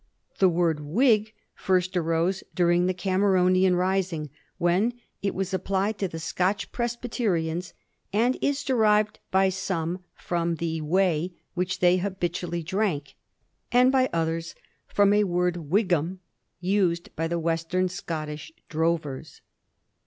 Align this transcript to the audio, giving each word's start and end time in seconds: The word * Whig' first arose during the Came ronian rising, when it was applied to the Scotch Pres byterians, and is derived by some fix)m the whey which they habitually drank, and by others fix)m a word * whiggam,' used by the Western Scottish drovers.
The 0.39 0.49
word 0.49 0.79
* 0.79 0.79
Whig' 0.99 1.31
first 1.67 1.95
arose 1.95 2.43
during 2.55 2.87
the 2.87 2.93
Came 2.95 3.19
ronian 3.21 3.75
rising, 3.77 4.31
when 4.57 4.93
it 5.21 5.35
was 5.35 5.53
applied 5.53 5.99
to 5.99 6.07
the 6.07 6.17
Scotch 6.17 6.71
Pres 6.71 6.97
byterians, 6.97 7.73
and 8.11 8.35
is 8.41 8.63
derived 8.63 9.19
by 9.29 9.49
some 9.49 9.99
fix)m 10.19 10.57
the 10.57 10.81
whey 10.81 11.33
which 11.53 11.81
they 11.81 11.97
habitually 11.97 12.63
drank, 12.63 13.13
and 13.71 13.91
by 13.91 14.09
others 14.11 14.55
fix)m 14.91 15.13
a 15.15 15.23
word 15.23 15.53
* 15.53 15.69
whiggam,' 15.69 16.17
used 16.59 17.15
by 17.15 17.27
the 17.27 17.37
Western 17.37 17.87
Scottish 17.87 18.51
drovers. 18.69 19.41